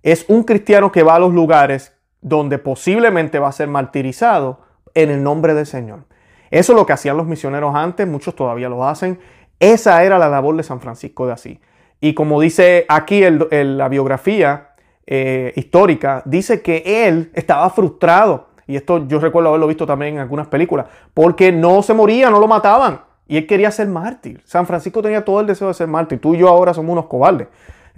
[0.02, 4.60] es un cristiano que va a los lugares donde posiblemente va a ser martirizado
[4.94, 6.04] en el nombre del Señor.
[6.50, 9.20] Eso es lo que hacían los misioneros antes, muchos todavía lo hacen.
[9.58, 11.58] Esa era la labor de San Francisco de Asís.
[12.00, 14.70] Y como dice aquí la biografía
[15.06, 18.48] eh, histórica, dice que él estaba frustrado.
[18.66, 22.40] Y esto yo recuerdo haberlo visto también en algunas películas, porque no se moría, no
[22.40, 23.02] lo mataban.
[23.28, 24.40] Y él quería ser mártir.
[24.44, 26.20] San Francisco tenía todo el deseo de ser mártir.
[26.20, 27.48] Tú y yo ahora somos unos cobardes.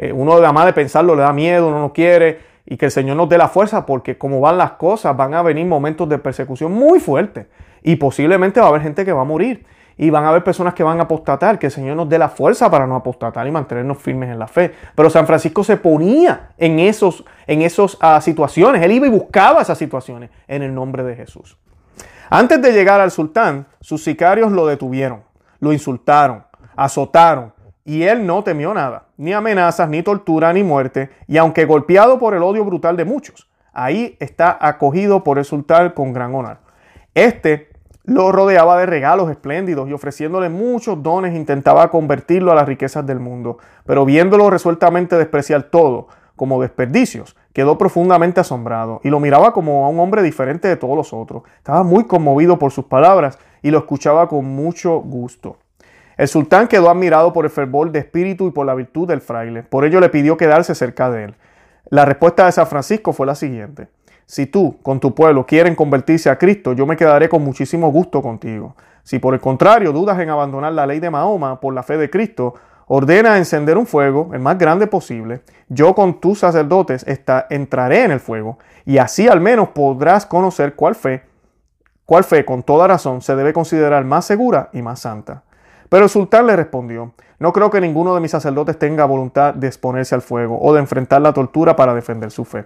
[0.02, 3.16] Eh, uno además de pensarlo le da miedo, uno no quiere y que el Señor
[3.16, 6.72] nos dé la fuerza porque como van las cosas van a venir momentos de persecución
[6.72, 7.46] muy fuertes
[7.84, 9.64] y posiblemente va a haber gente que va a morir
[9.96, 12.28] y van a haber personas que van a apostatar, que el Señor nos dé la
[12.28, 14.74] fuerza para no apostatar y mantenernos firmes en la fe.
[14.96, 19.62] Pero San Francisco se ponía en esas en esos, ah, situaciones, él iba y buscaba
[19.62, 21.56] esas situaciones en el nombre de Jesús.
[22.28, 25.22] Antes de llegar al sultán, sus sicarios lo detuvieron,
[25.60, 26.42] lo insultaron,
[26.74, 27.52] azotaron
[27.84, 32.34] y él no temió nada, ni amenazas, ni tortura, ni muerte, y aunque golpeado por
[32.34, 36.58] el odio brutal de muchos, ahí está acogido por el sultán con gran honor.
[37.14, 37.72] Este
[38.04, 43.20] lo rodeaba de regalos espléndidos y ofreciéndole muchos dones intentaba convertirlo a las riquezas del
[43.20, 49.86] mundo, pero viéndolo resueltamente despreciar todo como desperdicios, quedó profundamente asombrado y lo miraba como
[49.86, 51.44] a un hombre diferente de todos los otros.
[51.58, 55.58] Estaba muy conmovido por sus palabras y lo escuchaba con mucho gusto.
[56.16, 59.62] El sultán quedó admirado por el fervor de espíritu y por la virtud del fraile.
[59.62, 61.34] Por ello le pidió quedarse cerca de él.
[61.88, 63.88] La respuesta de San Francisco fue la siguiente.
[64.26, 68.22] Si tú, con tu pueblo, quieren convertirse a Cristo, yo me quedaré con muchísimo gusto
[68.22, 68.76] contigo.
[69.02, 72.08] Si por el contrario dudas en abandonar la ley de Mahoma por la fe de
[72.08, 72.54] Cristo,
[72.86, 75.42] ordena encender un fuego, el más grande posible.
[75.68, 77.04] Yo con tus sacerdotes
[77.50, 81.24] entraré en el fuego, y así al menos podrás conocer cuál fe,
[82.06, 85.42] cuál fe con toda razón se debe considerar más segura y más santa.
[85.92, 89.66] Pero el sultán le respondió, no creo que ninguno de mis sacerdotes tenga voluntad de
[89.66, 92.64] exponerse al fuego o de enfrentar la tortura para defender su fe.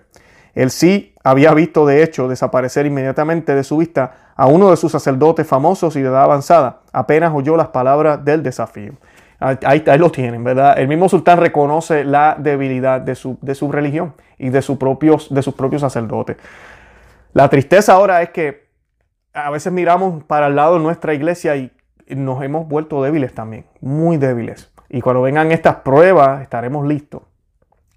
[0.54, 4.92] Él sí había visto de hecho desaparecer inmediatamente de su vista a uno de sus
[4.92, 8.92] sacerdotes famosos y de edad avanzada, apenas oyó las palabras del desafío.
[9.40, 10.78] Ahí, lo tienen, ¿verdad?
[10.78, 15.34] El mismo sultán reconoce la debilidad de su, de su religión y de, su propios,
[15.34, 16.36] de sus propios sacerdotes.
[17.32, 18.68] La tristeza ahora es que
[19.34, 21.72] a veces miramos para el lado de nuestra iglesia y
[22.08, 24.70] nos hemos vuelto débiles también, muy débiles.
[24.88, 27.22] Y cuando vengan estas pruebas, estaremos listos.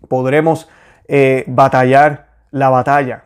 [0.08, 0.70] Podremos
[1.08, 3.26] eh, batallar la batalla.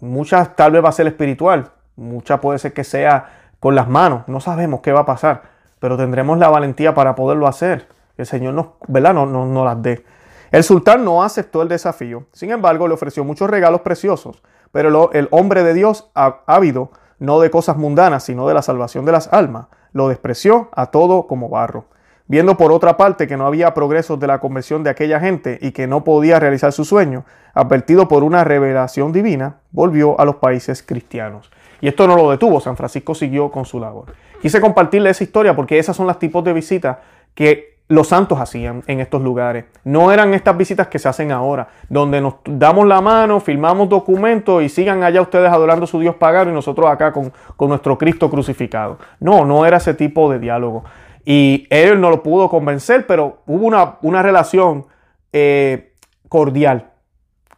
[0.00, 4.22] Muchas tal vez va a ser espiritual, muchas puede ser que sea con las manos,
[4.28, 5.42] no sabemos qué va a pasar,
[5.80, 7.88] pero tendremos la valentía para poderlo hacer.
[8.16, 9.14] El Señor nos, ¿verdad?
[9.14, 10.04] No, no, las dé.
[10.50, 15.28] El sultán no aceptó el desafío, sin embargo le ofreció muchos regalos preciosos, pero el
[15.30, 19.66] hombre de Dios, ávido no de cosas mundanas, sino de la salvación de las almas,
[19.92, 21.86] lo despreció a todo como barro.
[22.26, 25.72] Viendo por otra parte que no había progresos de la conversión de aquella gente y
[25.72, 27.24] que no podía realizar su sueño,
[27.54, 31.50] advertido por una revelación divina, volvió a los países cristianos.
[31.80, 34.12] Y esto no lo detuvo, San Francisco siguió con su labor.
[34.42, 36.98] Quise compartirle esa historia porque esas son las tipos de visitas
[37.34, 39.64] que los santos hacían en estos lugares.
[39.82, 44.62] No eran estas visitas que se hacen ahora, donde nos damos la mano, filmamos documentos
[44.62, 47.96] y sigan allá ustedes adorando a su Dios pagano y nosotros acá con, con nuestro
[47.96, 48.98] Cristo crucificado.
[49.20, 50.84] No, no era ese tipo de diálogo.
[51.30, 54.86] Y él no lo pudo convencer, pero hubo una, relación
[55.32, 55.92] eh,
[56.30, 56.90] cordial,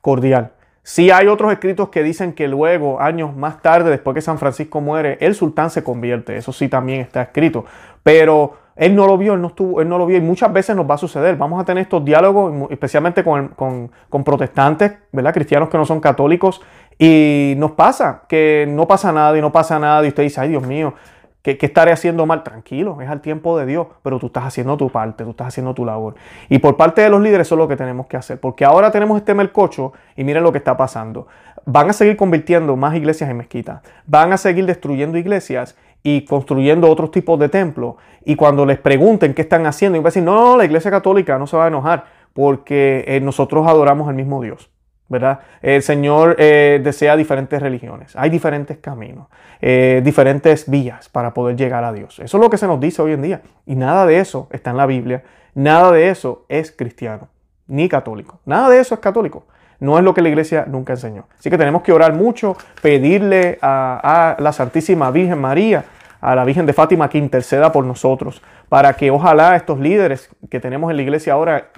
[0.00, 0.54] cordial.
[0.82, 4.80] Sí hay otros escritos que dicen que luego, años más tarde, después que San Francisco
[4.80, 6.36] muere, el sultán se convierte.
[6.36, 7.64] Eso sí también está escrito.
[8.02, 10.74] Pero él no lo vio, él no, estuvo, él no lo vio y muchas veces
[10.74, 11.36] nos va a suceder.
[11.36, 15.34] Vamos a tener estos diálogos, especialmente con, con, protestantes, ¿verdad?
[15.34, 16.62] Cristianos que no son católicos.
[16.98, 20.48] Y nos pasa que no pasa nada y no pasa nada y usted dice, ay
[20.48, 20.94] Dios mío,
[21.42, 22.42] ¿Qué, estaré haciendo mal?
[22.42, 25.72] Tranquilo, es al tiempo de Dios, pero tú estás haciendo tu parte, tú estás haciendo
[25.72, 26.14] tu labor.
[26.50, 28.90] Y por parte de los líderes eso es lo que tenemos que hacer, porque ahora
[28.90, 31.28] tenemos este melcocho y miren lo que está pasando.
[31.64, 36.90] Van a seguir convirtiendo más iglesias en mezquitas, van a seguir destruyendo iglesias y construyendo
[36.90, 37.94] otros tipos de templos.
[38.24, 41.38] Y cuando les pregunten qué están haciendo, y van a decir, no, la iglesia católica
[41.38, 44.70] no se va a enojar, porque eh, nosotros adoramos al mismo Dios.
[45.10, 45.40] ¿Verdad?
[45.60, 49.26] El Señor eh, desea diferentes religiones, hay diferentes caminos,
[49.60, 52.20] eh, diferentes vías para poder llegar a Dios.
[52.20, 53.42] Eso es lo que se nos dice hoy en día.
[53.66, 57.28] Y nada de eso está en la Biblia, nada de eso es cristiano,
[57.66, 58.38] ni católico.
[58.46, 59.44] Nada de eso es católico.
[59.80, 61.24] No es lo que la iglesia nunca enseñó.
[61.38, 65.84] Así que tenemos que orar mucho, pedirle a, a la Santísima Virgen María,
[66.20, 70.60] a la Virgen de Fátima que interceda por nosotros, para que ojalá estos líderes que
[70.60, 71.70] tenemos en la iglesia ahora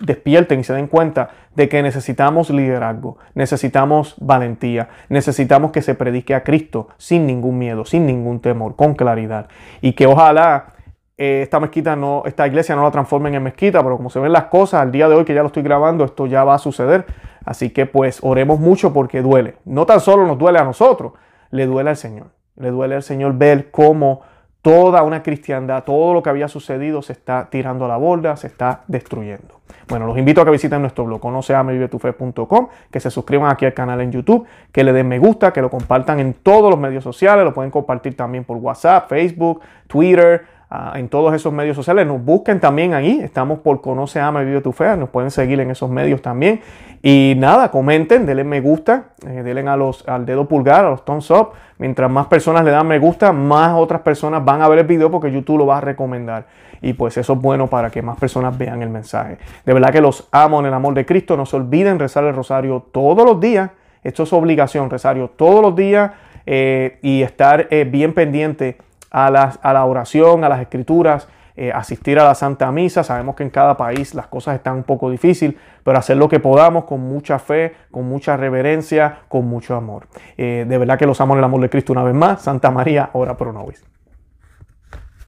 [0.00, 6.34] despierten y se den cuenta de que necesitamos liderazgo, necesitamos valentía, necesitamos que se predique
[6.34, 9.48] a Cristo sin ningún miedo, sin ningún temor, con claridad.
[9.80, 10.72] Y que ojalá
[11.18, 14.32] eh, esta mezquita no, esta iglesia no la transformen en mezquita, pero como se ven
[14.32, 16.58] las cosas al día de hoy que ya lo estoy grabando, esto ya va a
[16.58, 17.06] suceder.
[17.44, 19.56] Así que pues oremos mucho porque duele.
[19.64, 21.12] No tan solo nos duele a nosotros,
[21.50, 22.41] le duele al Señor.
[22.56, 24.22] Le duele al Señor ver cómo
[24.62, 28.46] toda una cristiandad, todo lo que había sucedido se está tirando a la borda, se
[28.46, 29.60] está destruyendo.
[29.88, 34.00] Bueno, los invito a que visiten nuestro blog, conoceamevivetufe.com, que se suscriban aquí al canal
[34.00, 37.44] en YouTube, que le den me gusta, que lo compartan en todos los medios sociales,
[37.44, 42.06] lo pueden compartir también por WhatsApp, Facebook, Twitter, Ah, en todos esos medios sociales.
[42.06, 43.20] Nos busquen también ahí.
[43.22, 44.96] Estamos por Conoce, Ama y Vive tu Fe.
[44.96, 46.62] Nos pueden seguir en esos medios también.
[47.02, 51.04] Y nada, comenten, denle me gusta, eh, denle a los, al dedo pulgar, a los
[51.04, 51.50] thumbs up.
[51.76, 55.10] Mientras más personas le dan me gusta, más otras personas van a ver el video
[55.10, 56.46] porque YouTube lo va a recomendar.
[56.80, 59.36] Y pues eso es bueno para que más personas vean el mensaje.
[59.66, 61.36] De verdad que los amo en el amor de Cristo.
[61.36, 63.72] No se olviden rezar el rosario todos los días.
[64.02, 66.12] Esto es obligación, rosario todos los días
[66.46, 68.78] eh, y estar eh, bien pendiente
[69.12, 73.04] a la, oración, a las escrituras, eh, asistir a la Santa Misa.
[73.04, 76.40] Sabemos que en cada país las cosas están un poco difíciles, pero hacer lo que
[76.40, 80.06] podamos con mucha fe, con mucha reverencia, con mucho amor.
[80.38, 82.42] Eh, de verdad que los amo en el amor de Cristo una vez más.
[82.42, 83.84] Santa María, ora pro nobis.